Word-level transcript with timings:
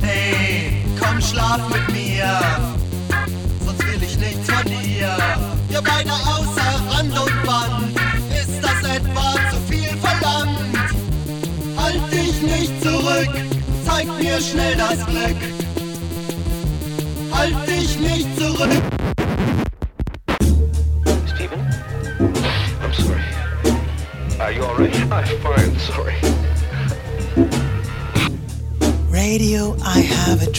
Hey, 0.00 0.84
komm 1.00 1.20
schlaf 1.20 1.60
mit 1.68 1.92
mir, 1.92 2.40
sonst 3.64 3.86
will 3.86 4.02
ich 4.02 4.18
nichts 4.18 4.48
von 4.48 4.64
dir. 4.64 5.16
Wir 5.68 5.82
beide 5.82 6.12
außer 6.12 6.72
Rand 6.90 7.18
und 7.18 7.42
Band, 7.44 7.96
ist 8.30 8.62
das 8.62 8.96
etwa 8.96 9.34
zu 9.50 9.56
viel 9.68 9.96
verlangt? 9.98 10.58
Halt 11.76 12.12
dich 12.12 12.42
nicht 12.42 12.82
zurück, 12.82 13.30
zeig 13.84 14.06
mir 14.20 14.40
schnell 14.40 14.76
das 14.76 15.04
Glück. 15.06 15.36
Halt 17.32 17.56
dich 17.68 17.98
nicht 17.98 18.38
zurück. 18.38 18.91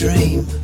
Dream. 0.04 0.63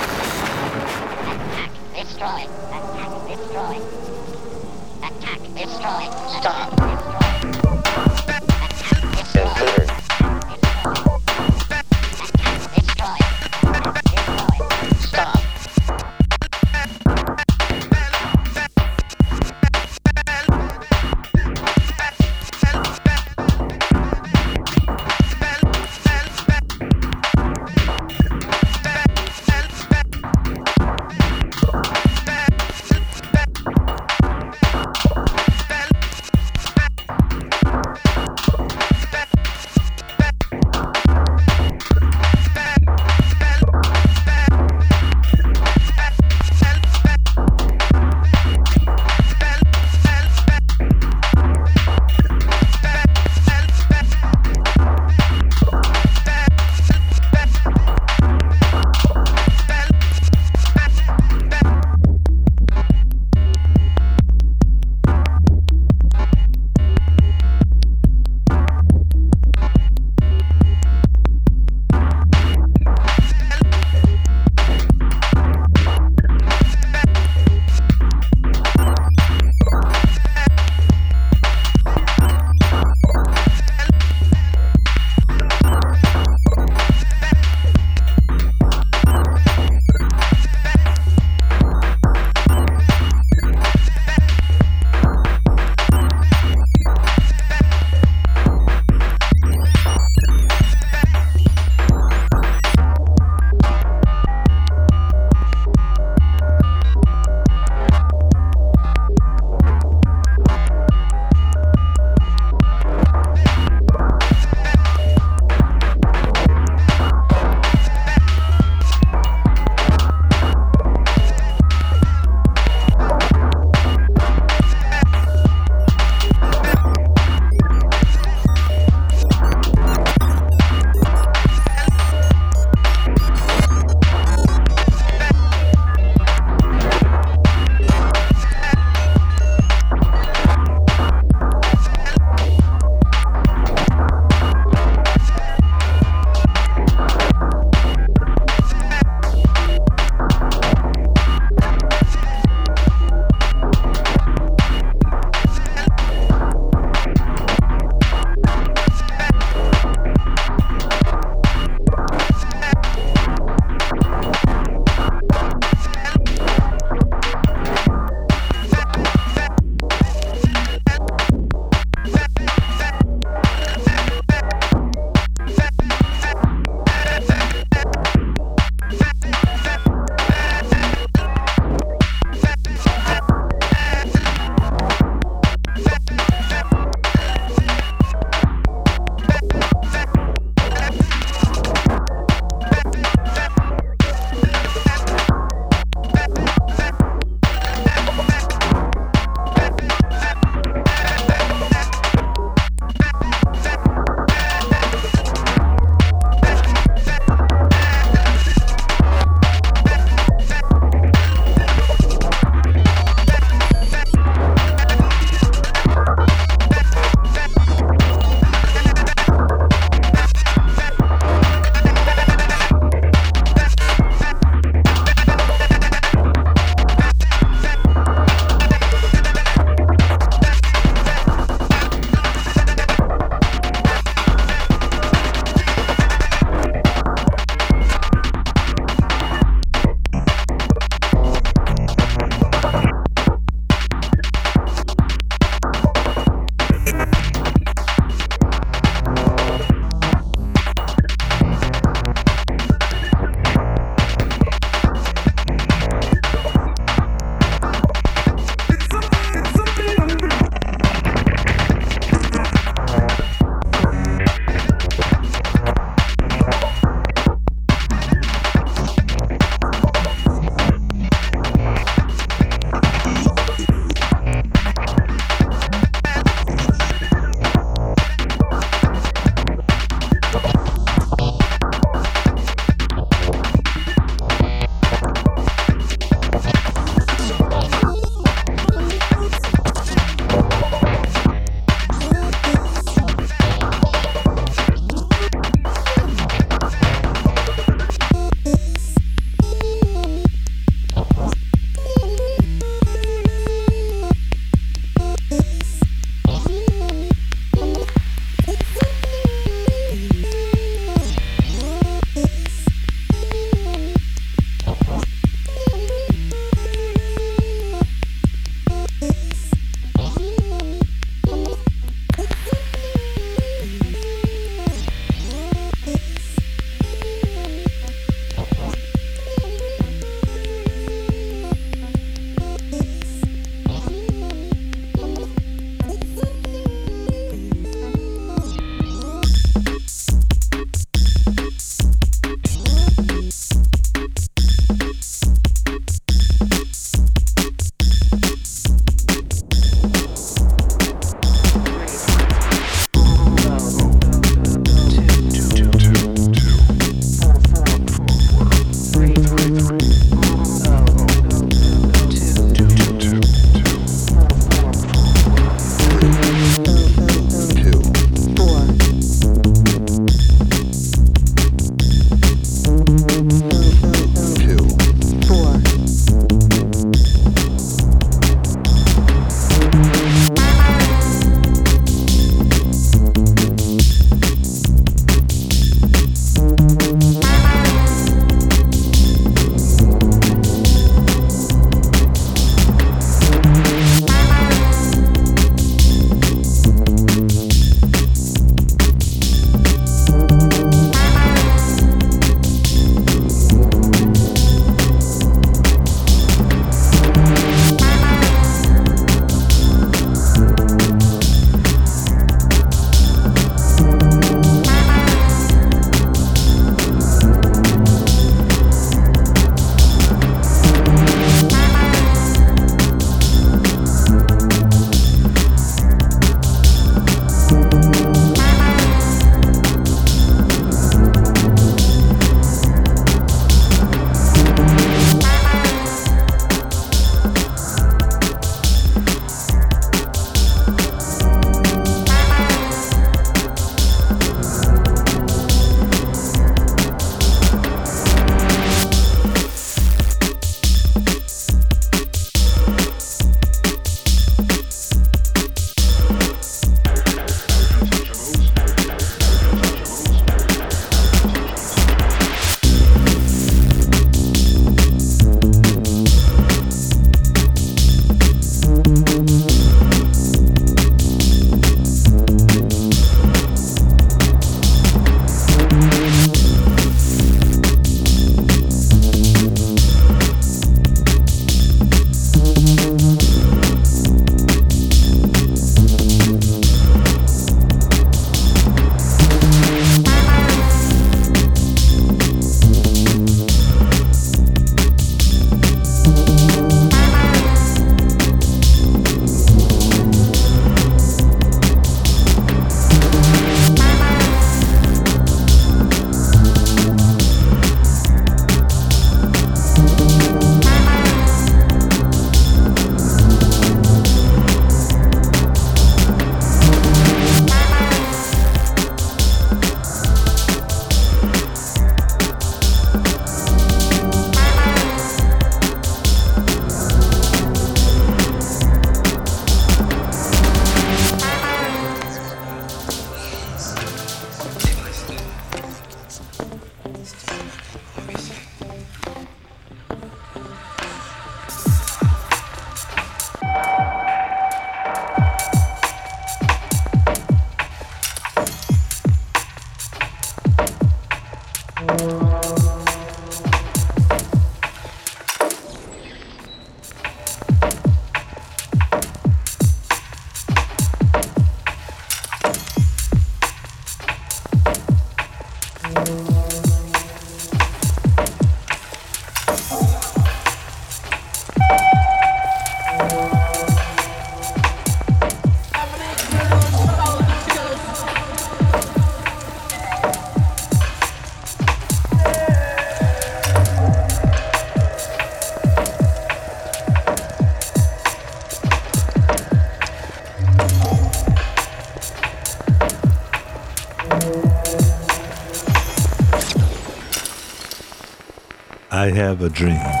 Have 599.11 599.41
a 599.41 599.49
dream. 599.49 600.00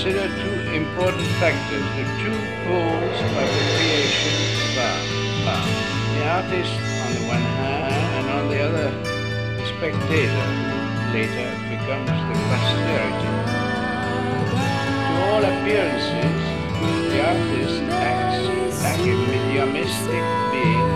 Consider 0.00 0.28
two 0.28 0.58
important 0.74 1.26
factors, 1.42 1.82
the 1.98 2.04
two 2.22 2.38
poles 2.62 3.18
of 3.18 3.30
the 3.34 3.46
creation 3.74 4.38
of 4.62 4.78
art. 4.78 5.02
The 6.14 6.22
artist 6.38 6.74
on 7.02 7.10
the 7.14 7.22
one 7.26 7.46
hand, 7.58 8.06
and 8.18 8.26
on 8.30 8.44
the 8.48 8.60
other, 8.62 8.88
the 9.58 9.66
spectator, 9.66 10.48
later 11.10 11.50
becomes 11.66 12.14
the 12.14 12.34
posterity. 12.46 13.32
To 15.02 15.14
all 15.26 15.42
appearances, 15.42 16.42
the 17.10 17.18
artist 17.26 17.82
acts 17.90 18.46
like 18.84 19.00
a 19.00 19.02
mediumistic 19.02 20.24
being 20.52 20.90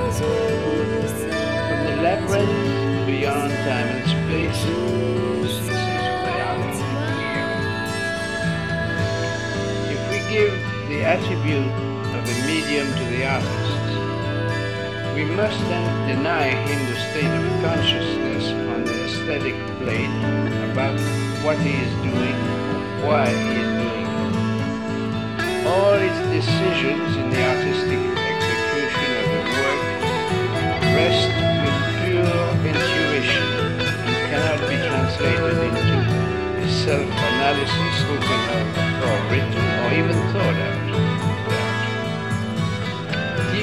from 1.67 1.79
the 1.87 1.95
labyrinth 2.05 3.07
beyond 3.07 3.51
time 3.67 3.89
and 3.97 4.07
space. 4.11 5.82
Attribute 11.13 11.69
of 12.17 12.25
a 12.25 12.37
medium 12.49 12.89
to 12.97 13.05
the 13.13 13.21
artist, 13.29 13.85
we 15.15 15.25
must 15.37 15.61
then 15.69 15.87
deny 16.09 16.49
him 16.49 16.81
the 16.89 16.97
state 17.13 17.29
of 17.29 17.45
consciousness 17.61 18.45
on 18.73 18.85
the 18.85 18.97
aesthetic 19.05 19.53
plane 19.77 20.17
about 20.71 20.97
what 21.45 21.59
he 21.59 21.75
is 21.85 21.93
doing, 22.01 22.39
why 23.05 23.29
he 23.29 23.61
is 23.61 23.71
doing 23.77 24.09
it. 24.09 24.37
All 25.69 26.01
his 26.01 26.19
decisions 26.33 27.11
in 27.21 27.29
the 27.29 27.43
artistic 27.45 28.01
execution 28.33 29.11
of 29.21 29.27
the 29.37 29.43
work 29.61 29.81
rest 30.97 31.29
with 31.61 31.79
pure 32.09 32.41
intuition 32.73 33.49
and 34.09 34.17
cannot 34.33 34.61
be 34.65 34.77
translated 34.89 35.61
into 35.61 36.03
self-analysis 36.73 37.93
spoken 38.01 38.41
of 38.57 38.83
or 39.05 39.17
written 39.29 39.65
or 39.85 39.93
even 39.93 40.17
thought 40.33 40.57
out. 40.57 40.92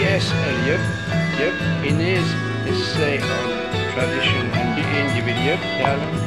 T.S. 0.09 0.31
Eliot, 0.31 0.81
Eliot, 1.13 1.85
in 1.85 1.99
his 2.01 2.25
essay 2.65 3.21
on 3.21 3.47
tradition 3.93 4.41
and 4.57 4.69
the 4.73 4.85
individual 5.05 5.61
talent, 5.77 6.17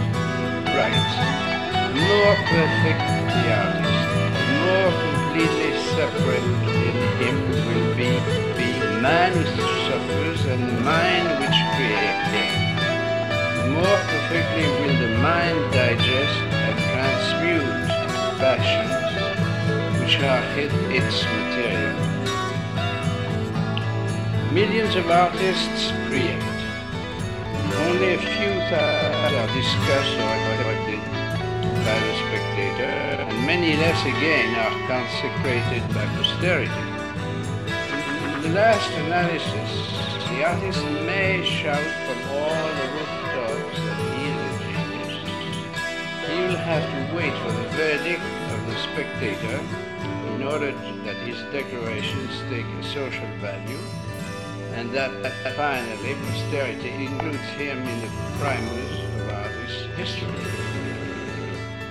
writes, 0.71 1.15
more 1.91 2.35
perfect 2.47 3.03
the 3.35 3.43
artist, 3.59 4.07
more 4.63 4.91
completely 5.03 5.75
separate 5.99 6.47
in 6.87 6.95
him 7.19 7.37
will 7.67 7.91
be 7.99 8.13
the 8.79 9.01
man 9.03 9.33
who 9.35 9.63
suffers 9.91 10.47
and 10.47 10.63
the 10.63 10.81
mind 10.87 11.27
which 11.43 11.59
creates 11.75 12.29
him. 12.39 12.55
More 13.75 13.99
perfectly 14.15 14.67
will 14.79 14.97
the 15.03 15.19
mind 15.19 15.59
digest 15.75 16.39
and 16.71 16.79
transmute 16.95 17.67
passions 18.39 18.95
which 19.99 20.17
are 20.23 20.45
it- 20.55 20.79
its 20.95 21.25
material. 21.35 21.92
Millions 24.53 24.95
of 24.97 25.11
artists 25.11 25.93
create. 26.09 26.43
Only 27.89 28.13
a 28.13 28.19
few 28.19 28.53
are 29.41 29.47
discussed 29.57 30.17
or 30.21 30.37
collected 30.61 31.01
by 31.87 31.97
the 32.05 32.15
spectator, 32.21 32.93
and 33.25 33.47
many 33.47 33.79
less 33.79 34.01
again 34.05 34.53
are 34.61 34.77
consecrated 34.87 35.83
by 35.95 36.05
posterity. 36.17 36.85
In 38.35 38.43
the 38.43 38.49
last 38.51 38.91
analysis, 38.93 39.71
the 40.29 40.45
artist 40.45 40.85
may 41.09 41.43
shout 41.47 41.89
from 42.05 42.21
all 42.37 42.69
the 42.77 42.89
rooftops 42.93 43.79
that 43.81 43.99
he 44.13 44.29
is 44.29 44.37
a 44.45 44.69
genius. 44.69 45.15
He 46.29 46.37
will 46.45 46.61
have 46.61 46.85
to 46.93 47.17
wait 47.17 47.33
for 47.41 47.53
the 47.57 47.69
verdict 47.73 48.21
of 48.53 48.67
the 48.67 48.77
spectator 48.85 49.59
in 50.35 50.43
order 50.43 50.73
that 51.05 51.17
his 51.27 51.41
declarations 51.53 52.43
take 52.51 52.67
a 52.67 52.83
social 52.83 53.27
value 53.41 53.81
and 54.75 54.91
that 54.93 55.11
finally 55.57 56.15
posterity 56.15 57.07
includes 57.07 57.39
him 57.57 57.79
in 57.79 58.01
the 58.01 58.09
primers 58.39 58.93
of 59.17 59.29
artist 59.31 59.87
history. 59.97 60.29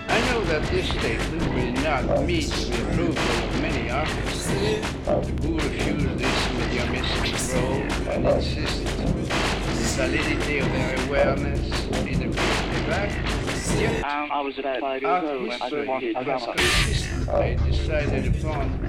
I 0.07 0.19
know 0.32 0.43
that 0.43 0.67
this 0.69 0.89
statement 0.89 1.53
will 1.53 1.84
not 1.84 2.25
meet 2.25 2.49
the 2.49 2.82
approval 2.89 3.23
of 3.23 3.61
many 3.61 3.89
artists 3.89 4.49
who 4.49 5.55
refuse 5.55 6.03
this 6.19 6.53
mediumistic 6.53 7.55
role 7.55 7.82
and 8.11 8.27
insist 8.27 8.86
on 8.99 9.15
the 9.15 9.51
validity 9.95 10.59
of 10.59 10.71
their 10.71 11.07
awareness 11.07 11.86
in 12.05 12.19
the 12.19 12.38
creative 12.38 12.89
act. 12.89 13.41
Yet, 13.79 14.03
I 14.05 14.41
was 14.41 14.57
about 14.57 14.82
five 14.82 15.01
years 15.01 15.23
old 15.23 15.47
when 15.47 15.61
I 15.61 15.86
wanted 15.86 16.13
to 16.13 16.23
has 16.23 16.45
come. 16.45 16.55
consistently 16.55 17.57
decided 17.71 18.36
upon 18.36 18.79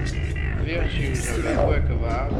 virtues 0.65 1.29
of 1.29 1.45
a 1.45 1.67
work 1.67 1.89
of 1.89 2.03
art 2.03 2.31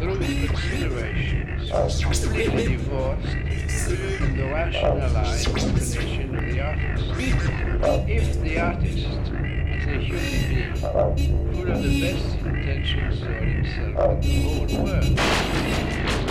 through 0.00 0.18
considerations 0.18 1.70
completely 2.02 2.66
divorced 2.76 3.28
from 4.18 4.36
the 4.36 4.44
rationalized 4.44 5.54
definition 5.54 6.36
of 6.36 6.44
the 6.44 6.60
artist. 6.60 7.04
If 8.08 8.40
the 8.42 8.58
artist 8.58 8.98
is 8.98 9.86
a 9.86 9.98
human 9.98 10.36
being 10.36 10.74
full 10.74 11.70
of 11.70 11.82
the 11.82 12.00
best 12.00 12.38
intentions 12.38 13.20
for 13.20 13.32
himself 13.32 14.10
and 14.10 14.22
the 14.22 14.42
whole 14.42 14.66
world, 14.84 15.18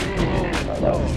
no 0.06 0.14
role 0.32 0.72
at 0.72 0.84
all 0.84 1.08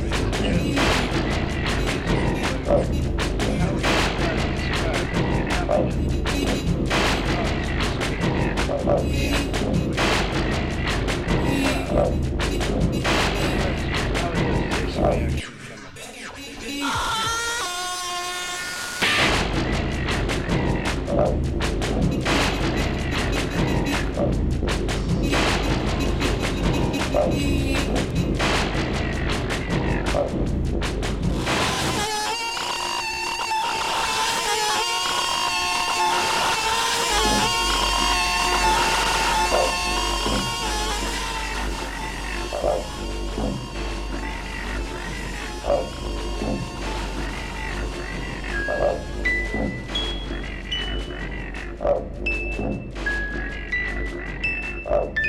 Take 54.88 55.28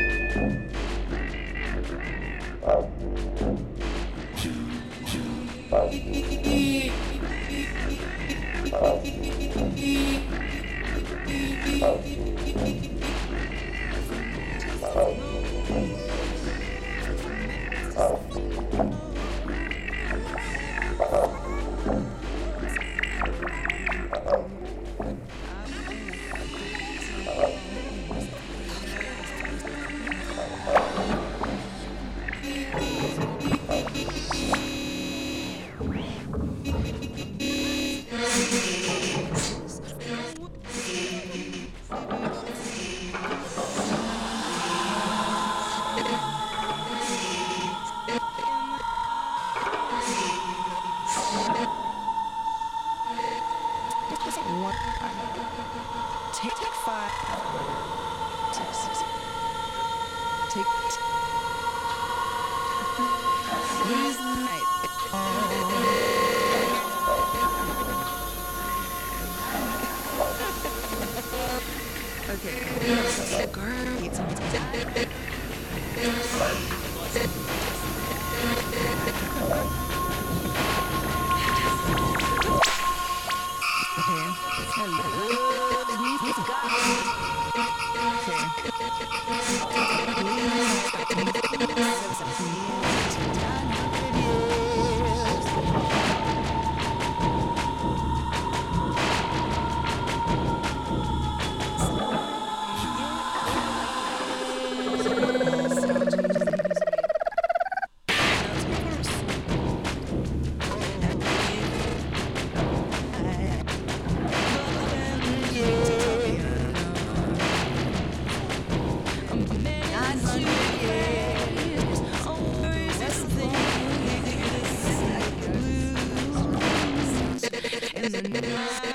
I'm 128.41 128.88